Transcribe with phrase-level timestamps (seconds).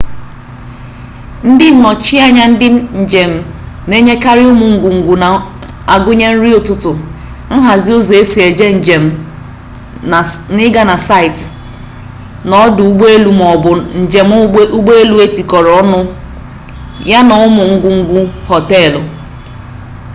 [1.49, 2.67] ndị nnọchi anya ndị
[3.01, 3.31] njem
[3.87, 6.91] na-enyekarị ụmụ ngwungwu na-agụnye nri ụtụtụ
[7.59, 9.03] nhazi ụzọ esi eje njem
[10.65, 11.41] ịga na/site
[12.47, 13.71] na ọdụ ụgbọelu ma ọ bụ
[14.03, 14.29] njem
[14.75, 15.99] ụgbọelu etikọrọ ọnụ
[17.09, 19.01] ya na ụmụ ngwungwu họteelụ